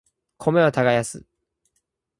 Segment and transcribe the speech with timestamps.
[0.39, 1.23] 米を耕す